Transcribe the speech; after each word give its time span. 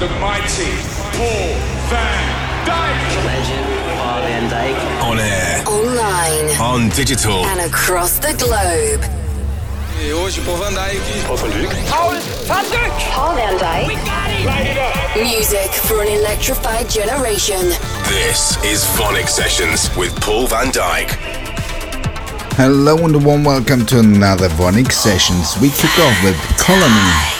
the 0.00 0.08
mighty 0.18 0.72
Paul 1.12 1.52
van 1.92 2.24
Dyk. 2.64 3.00
Legend, 3.26 3.66
Paul 3.98 4.20
van 4.22 4.44
Dyk. 4.48 4.76
On 5.04 5.18
air, 5.18 5.62
Online 5.66 6.48
on 6.60 6.88
digital. 6.90 7.44
and 7.46 7.60
across 7.60 8.18
the 8.18 8.32
globe. 8.34 9.04
E 10.02 10.10
hoje, 10.12 10.40
Paul 10.40 10.56
van 10.56 10.72
Dyk. 10.72 11.00
Paul 11.26 11.36
van 11.36 11.50
Dyk. 13.58 13.98
Music 15.22 15.70
for 15.86 16.00
an 16.00 16.08
electrified 16.08 16.88
generation. 16.88 17.60
This 18.08 18.56
is 18.64 18.84
VONYC 18.96 19.28
Sessions 19.28 19.94
with 19.96 20.18
Paul 20.20 20.46
van 20.46 20.70
Dyk. 20.72 21.10
Hello 22.56 22.96
and 23.04 23.14
a 23.14 23.18
warm 23.18 23.44
welcome 23.44 23.84
to 23.86 23.98
another 23.98 24.48
VONYC 24.50 24.92
Sessions. 24.92 25.58
We 25.60 25.68
kick 25.70 25.98
off 25.98 26.24
with 26.24 26.36
Colony. 26.58 27.39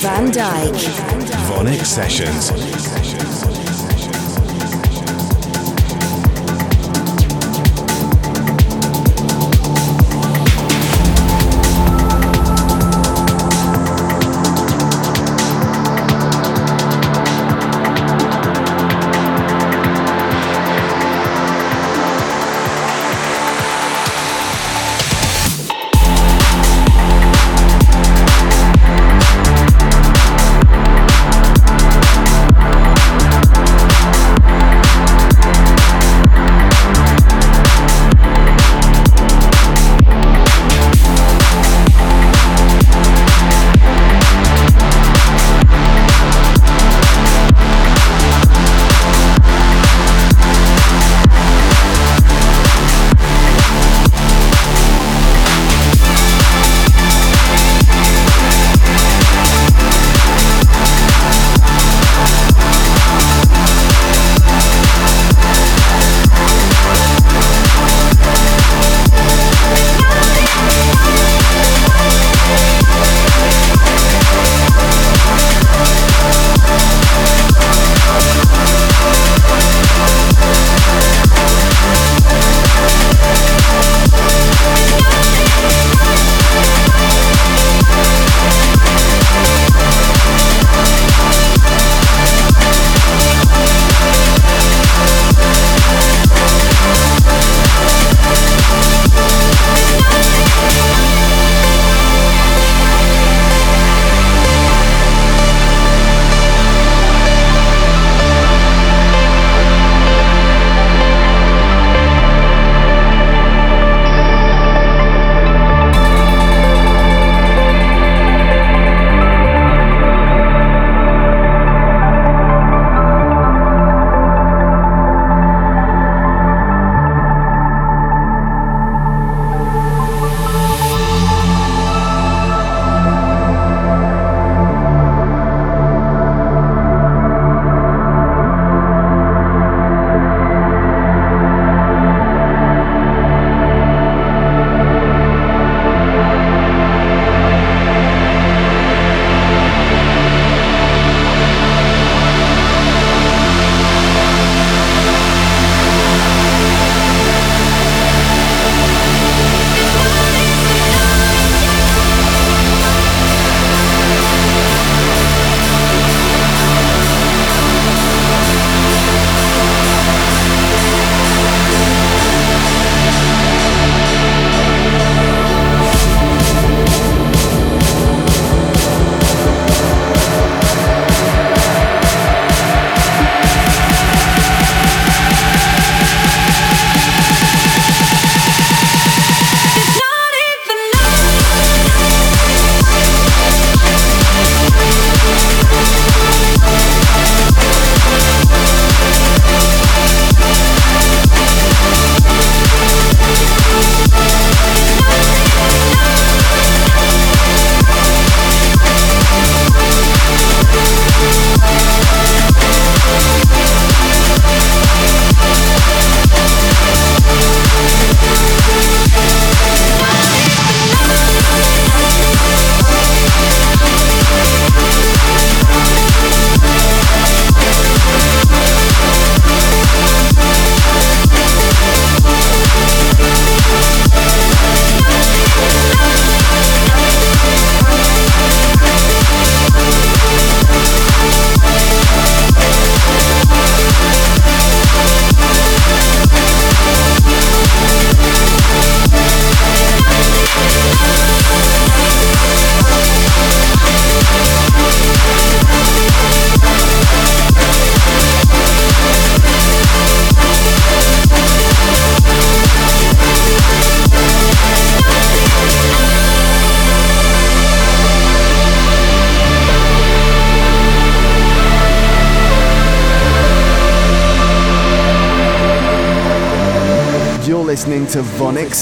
Van 0.00 0.30
Dyk. 0.30 0.76
VONYC 1.46 1.84
Sessions. 1.84 3.03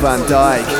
Van 0.00 0.26
Dyk. 0.26 0.79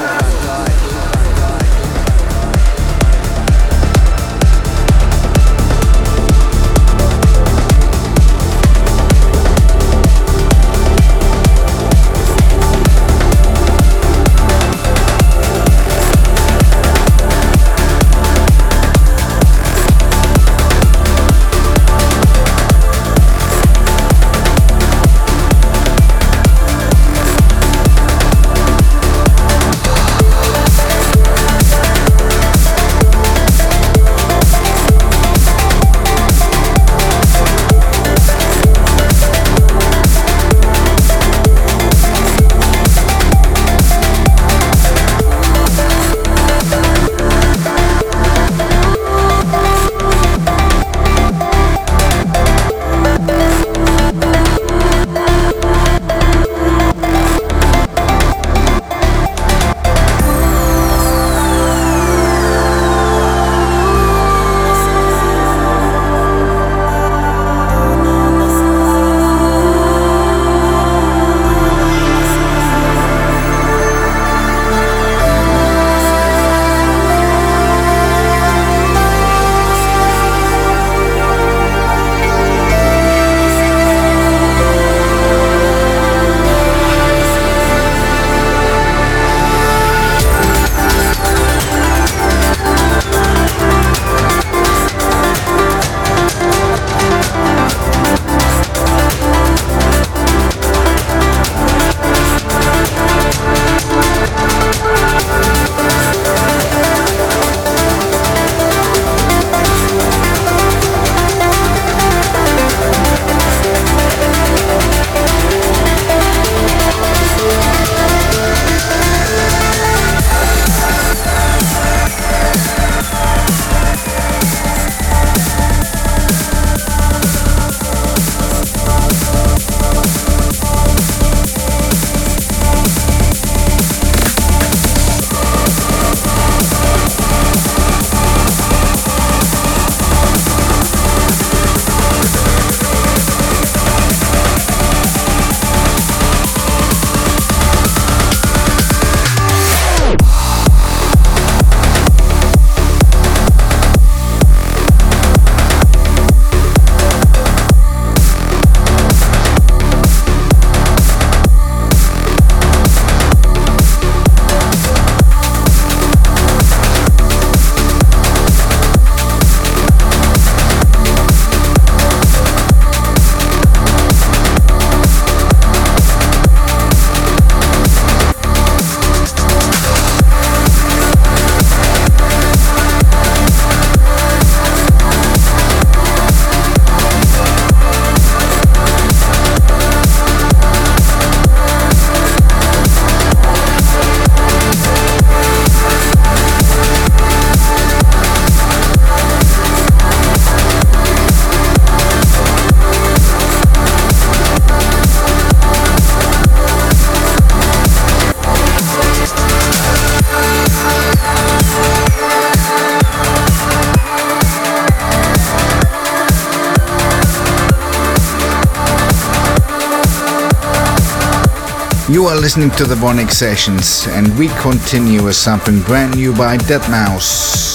Are 222.31 222.41
listening 222.41 222.71
to 222.71 222.85
the 222.85 222.95
VONYC 222.95 223.29
Sessions, 223.31 224.07
and 224.11 224.39
we 224.39 224.47
continue 224.61 225.25
with 225.25 225.35
something 225.35 225.81
brand 225.83 226.15
new 226.15 226.33
by 226.33 226.57
Deadmau5. 226.59 227.70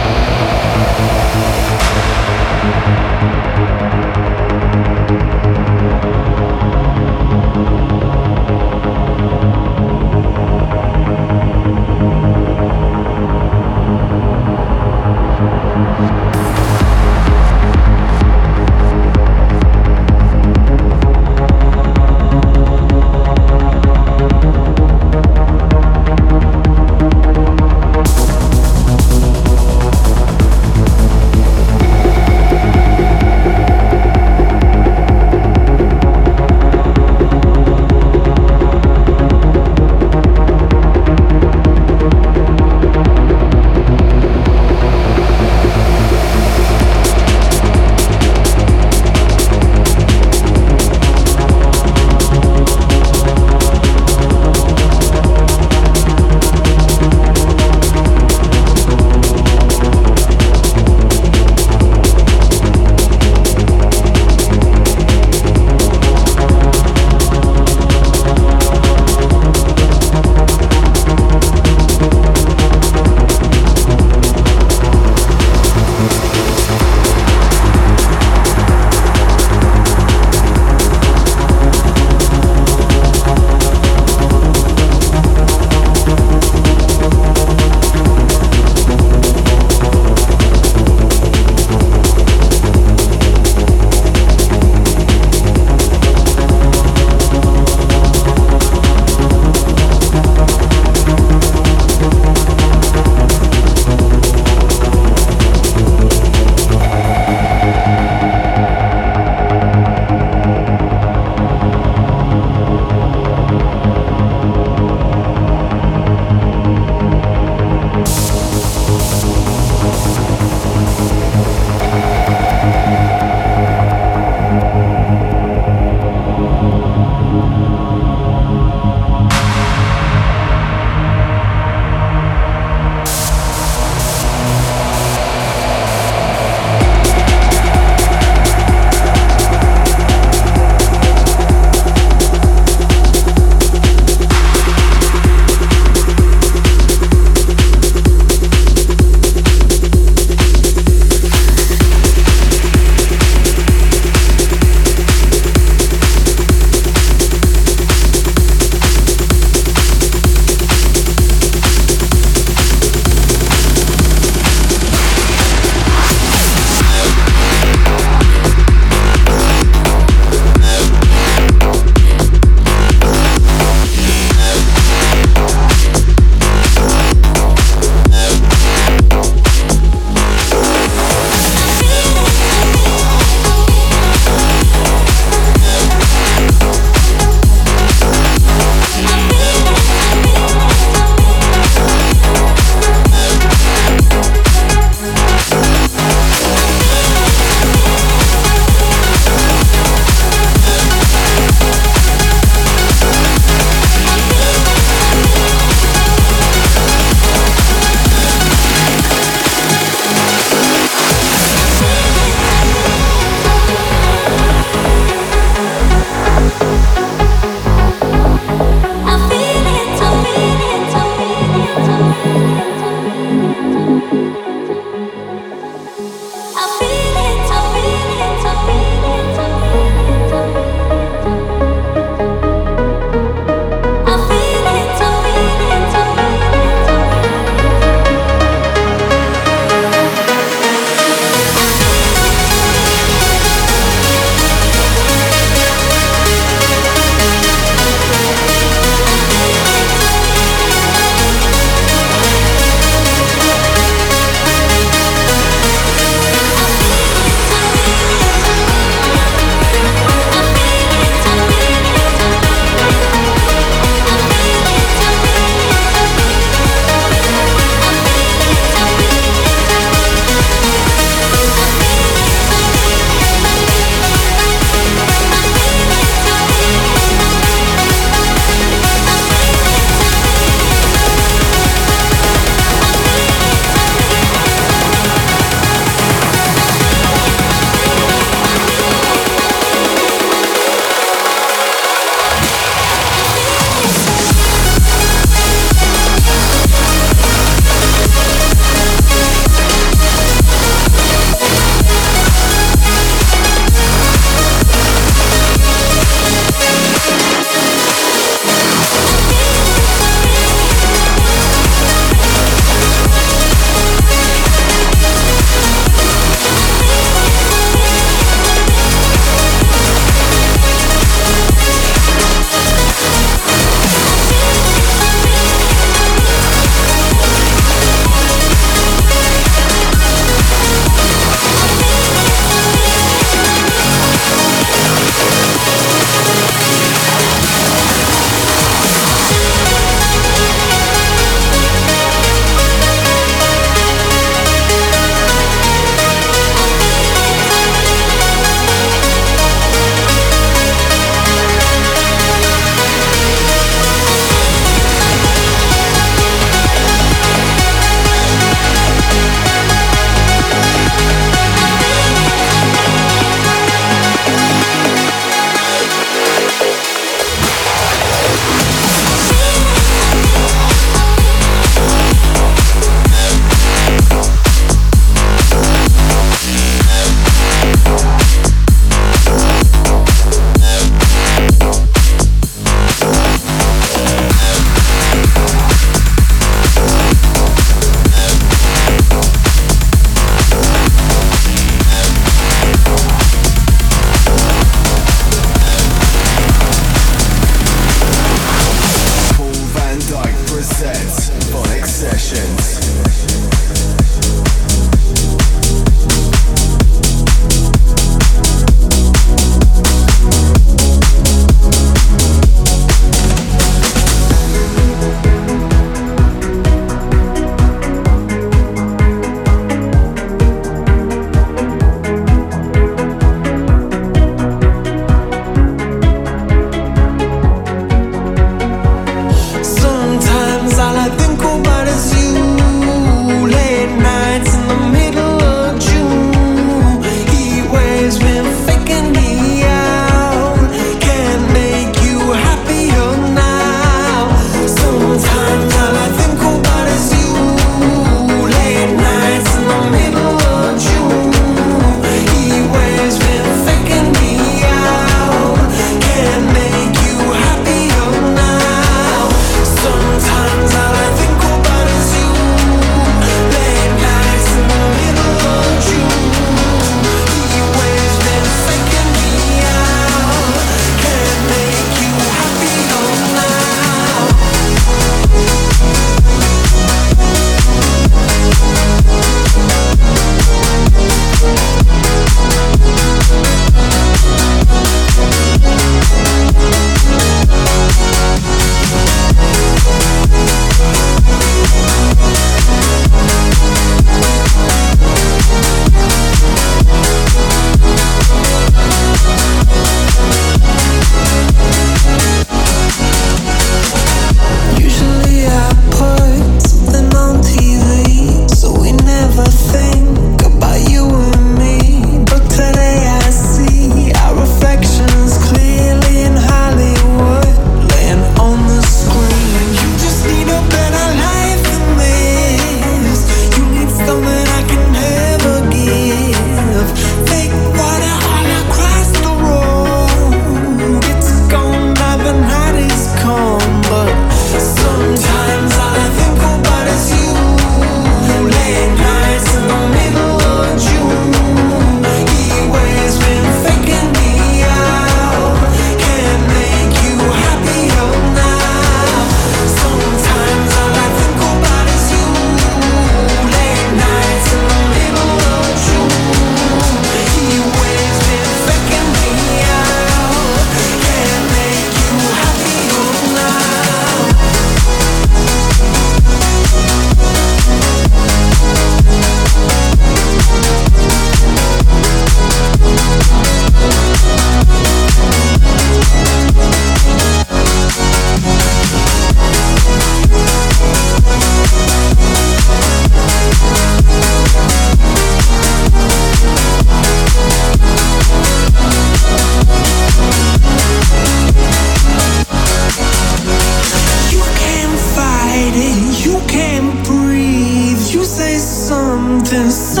something. 599.51 600.00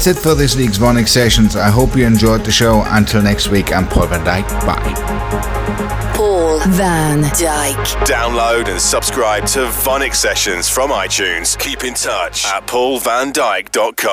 That's 0.00 0.16
it 0.16 0.22
for 0.22 0.34
this 0.34 0.56
week's 0.56 0.78
VONYC 0.78 1.06
Sessions. 1.06 1.56
I 1.56 1.68
hope 1.68 1.94
you 1.94 2.06
enjoyed 2.06 2.42
the 2.42 2.50
show. 2.50 2.82
Until 2.86 3.20
next 3.20 3.48
week, 3.48 3.70
I'm 3.70 3.86
Paul 3.86 4.06
van 4.06 4.24
Dyk. 4.24 4.48
Bye. 4.64 6.14
Paul 6.16 6.60
van 6.68 7.22
Dyk. 7.24 7.76
Download 8.06 8.66
and 8.70 8.80
subscribe 8.80 9.44
to 9.48 9.58
VONYC 9.84 10.14
Sessions 10.14 10.70
from 10.70 10.88
iTunes. 10.88 11.58
Keep 11.58 11.84
in 11.84 11.92
touch 11.92 12.46
at 12.46 12.66
paulvandyk.com. 12.66 14.10